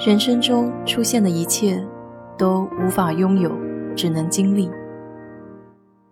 [0.00, 1.86] 人生中出现的一切，
[2.38, 3.54] 都无法拥有，
[3.94, 4.70] 只能经历。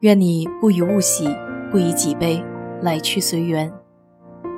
[0.01, 1.27] 愿你不以物喜，
[1.71, 2.45] 不以己悲，
[2.83, 3.73] 来去随缘。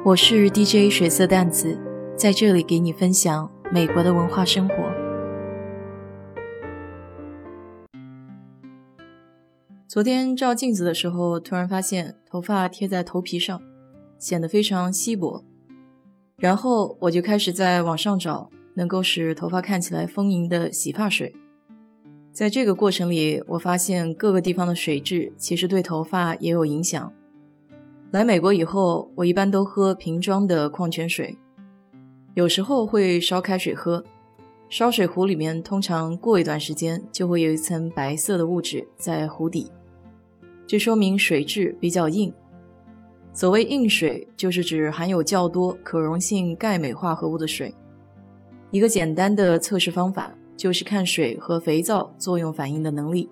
[0.05, 1.79] 我是 DJ 水色淡子，
[2.17, 4.75] 在这里给你分享美国的文化生活。
[9.87, 13.63] 昨天照镜子的时候，突然发现头发贴在头皮上，
[14.19, 15.45] 显得非常稀薄。
[16.37, 18.51] 然后我就开始在网上找。
[18.75, 21.35] 能够使头发看起来丰盈的洗发水，
[22.33, 27.13] 在这个过程里，我发现各个地方的水质其实对头发也有影响。
[28.11, 31.37] 来美国以后，我一般都喝瓶装的矿泉水，
[32.35, 34.05] 有时候会烧开水喝。
[34.69, 39.69] 烧水壶里面通常过一段时间就会有一层白色的物质在壶底，
[40.65, 42.33] 这说明水质比较硬。
[43.33, 47.75] 所谓硬水，就是指含有较多可溶性钙镁化合物的水。
[48.71, 53.29] 一个简单的测试方法就是看水和肥皂作用反应的能力，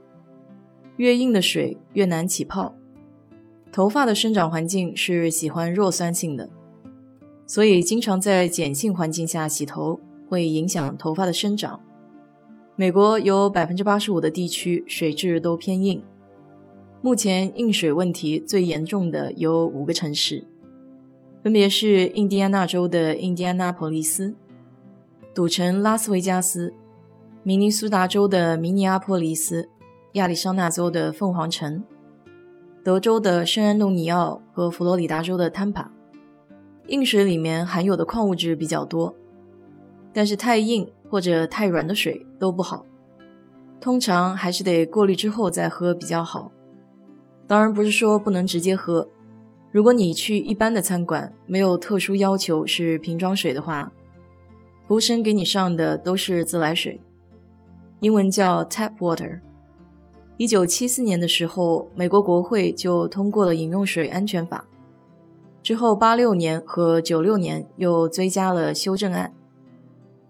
[0.97, 2.75] 越硬的水越难起泡。
[3.71, 6.49] 头发的生长环境是喜欢弱酸性的，
[7.47, 11.79] 所以经常在碱性环境下洗头会影响头发的生长。
[12.75, 16.03] 美国有百分之八十五的地区水质都偏硬，
[17.01, 20.45] 目前硬水问题最严重的有五个城市，
[21.45, 24.35] 分别是印第安纳州的印第安纳波利斯。
[25.35, 26.75] 赌城拉斯维加斯、
[27.45, 29.69] 明尼苏达州的明尼阿波利斯、
[30.13, 31.85] 亚利桑那州的凤凰城、
[32.83, 35.93] 德州的圣安东尼奥和佛罗里达州的坦帕，
[36.89, 39.15] 硬水里面含有的矿物质比较多，
[40.13, 42.85] 但是太硬或者太软的水都不好，
[43.81, 46.51] 通常还是得过滤之后再喝比较好。
[47.47, 49.09] 当然不是说不能直接喝，
[49.71, 53.93] 如果你去一般的餐馆，没有特殊要求是瓶装水的话。
[54.89, 56.99] 服务生给你上的都是自来水，
[58.01, 59.39] 英文叫 tap water。
[60.39, 64.65] 一九七四年的时候，美国国会就通过了饮用水安全法。
[65.63, 69.31] 之后，八六年和九六年又追加了修正案。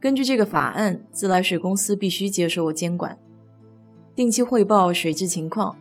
[0.01, 3.17] 根据这个法案，自来水公司必须接受监管，
[4.17, 5.77] 定期汇报水质情况。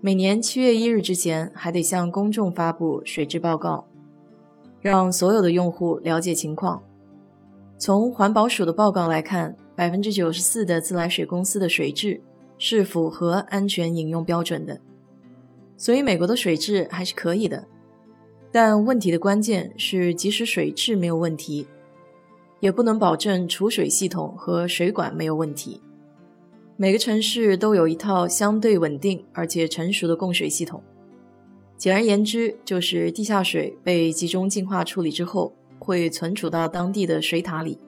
[0.00, 3.86] 每年七月一日之前，还得向公众发布水质报告，
[4.80, 6.82] 让所有的用户了解情况。
[7.78, 12.18] 从环保署的报告来看，百分之九十四的自来水公司的水质
[12.56, 14.80] 是符合安全饮用标准的，
[15.76, 17.66] 所以美国的水质还是可以的。
[18.50, 21.66] 但问题的关键是，即使水质没有问题，
[22.60, 25.82] 也不能保证储水系统和水管没有问题。
[26.78, 30.82] 每个城市都有一套相对稳定而且成熟的供水系统，
[31.76, 35.52] 简而言之，就是地下水被集中净化处理之后。
[35.78, 37.78] 会存储到当地的水塔里，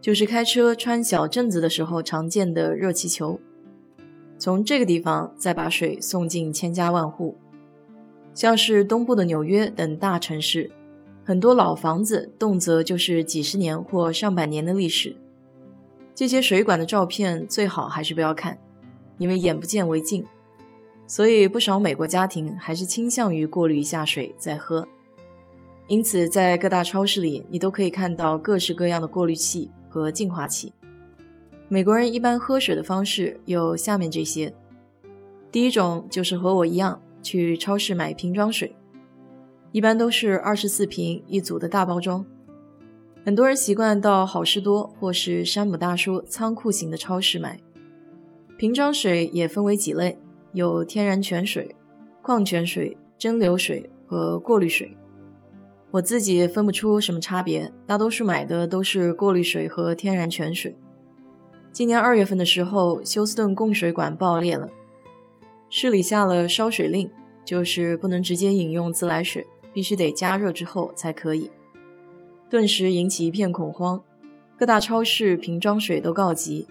[0.00, 3.40] 就是开车穿小镇子的时候常见的热气球。
[4.38, 7.36] 从这个地方再把水送进千家万户，
[8.32, 10.70] 像是东部的纽约等大城市，
[11.24, 15.14] 很多老房子动辄就是几十年或上百年的历史。
[16.14, 18.58] 这些水管的照片最好还是不要看，
[19.18, 20.24] 因为眼不见为净。
[21.06, 24.86] 所以不少美国家庭还是倾向于过滤一下水再喝。
[25.90, 30.72] 因此，在各大超市里，你都可以看到各式各样的过滤器和净化器。
[31.68, 34.54] 美国人一般喝水的方式有下面这些：
[35.50, 38.72] 第一种就是和我一样去超市买瓶装水，
[39.72, 42.24] 一般都是二十四瓶一组的大包装。
[43.24, 47.58] 很多人习惯到好事多或是山姆大叔仓库型的超市买。
[48.56, 50.16] 瓶装水也分为几类，
[50.52, 51.74] 有天然泉水、
[52.22, 54.96] 矿泉水、蒸馏水和过滤水。
[55.92, 60.76] 我自己分不出什么差别，大多数买的都是过滤水和天然泉水。
[61.72, 64.68] 今年二月份的时候，休斯顿供水管爆裂了，
[65.68, 67.10] 市里下了烧水令，
[67.44, 71.50] 就是不能直接饮用自来水，必须得加热之后才可以。
[72.48, 74.00] 顿时引起一片恐慌，
[74.56, 76.68] 各大超市瓶装水都告急，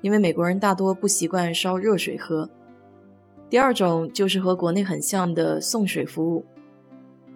[0.00, 2.48] 因为美国人大多不习惯烧热水喝。
[3.48, 6.44] 第二种就是和国内很像的送水服务。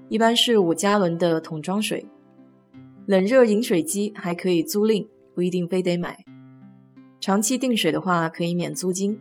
[0.09, 2.07] 一般是五加仑的桶装水，
[3.07, 6.25] 冷热饮水机还可以租赁，不一定非得买。
[7.21, 9.19] 长期订水的话可以免租金。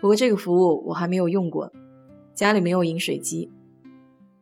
[0.00, 1.72] 不过这个服务我还没有用过，
[2.34, 3.50] 家里没有饮水机。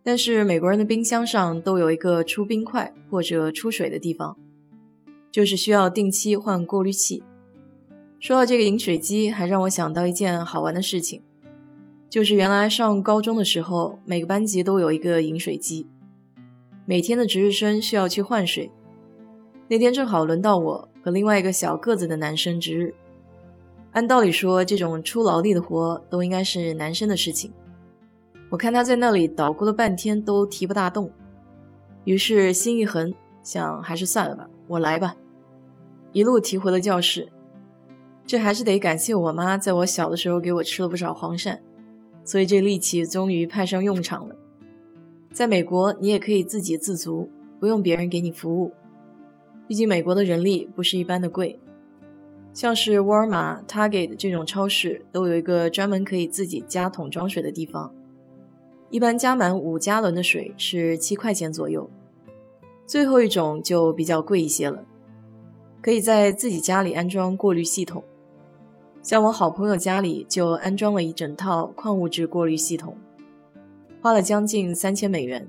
[0.03, 4.37] 但是美国人的冰箱上都有一个出冰块或者出水的地方，
[5.31, 7.23] 就是需要定期换过滤器。
[8.19, 11.23] 说到这个饮水机，还让我想到一件好玩的事情。
[12.15, 15.89] 就是原来上高中的时候，每个班级都有一个饮水机，
[16.87, 18.71] 每天的值日生需要去换水。
[19.67, 22.95] 那天正好轮到我，和另外一个小个子的男生值日。
[23.95, 27.53] 按道理说，这种出劳力的活都应该是男生的事情。
[28.49, 31.11] 我看他在那里捣鼓了半天都提不大动，
[32.05, 33.13] 于是心一横，
[33.43, 35.17] 想还是算了吧，我来吧。
[36.13, 37.29] 一路提回了教室。
[38.25, 41.59] 这还是得感谢我妈，在我小的时候给我吃了不少黄鳝，
[42.25, 44.35] 所以这力气终于派上用场了。
[45.33, 47.29] 在美国，你也可以自给自足，
[47.61, 48.73] 不用别人给你服务。
[49.67, 51.59] 毕竟美国的人力不是一般的贵。
[52.53, 57.93] 像是沃尔玛、Target 这种超市都有一个专门可以自己加桶装水的地方，
[58.91, 61.91] 一般加满五加仑的水是七块钱左右。
[62.87, 64.85] 最后一种就比较贵一些了，
[65.83, 68.05] 可以在自己家里安装过滤系统。
[69.05, 72.97] 像我好朋友家里就安装了一整套矿物质过滤系统，
[74.01, 75.47] 花了将近三千美元。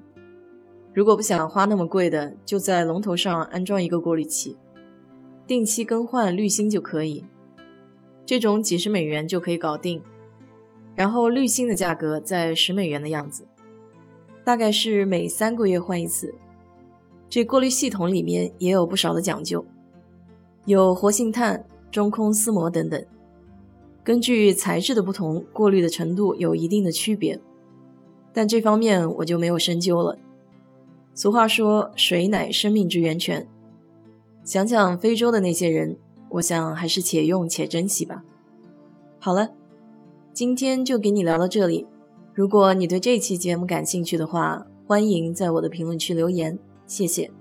[0.93, 4.57] 如果不想花那么贵的，就在龙头上安装一个过滤器。
[5.47, 7.23] 定期更换滤芯就可以，
[8.25, 10.03] 这种几十美元就可以搞定。
[10.93, 13.47] 然后滤芯的价格在十美元的样子，
[14.43, 16.35] 大概是每三个月换一次。
[17.29, 19.65] 这过滤系统里面也有不少的讲究，
[20.65, 23.01] 有活性炭、中空丝膜等等，
[24.05, 27.41] 根据材质的不同，过滤的程度有一定的区别。
[28.31, 30.19] 但这方面我就没有深究了。
[31.15, 33.47] 俗话说，水乃生命之源泉。
[34.43, 35.97] 想想非洲的那些人，
[36.29, 38.23] 我想还是且用且珍惜吧。
[39.17, 39.49] 好了，
[40.31, 41.87] 今天就给你聊到这里。
[42.35, 47.31] 如果你对这期节目感兴趣的话，欢迎在我的评论区留言，谢谢。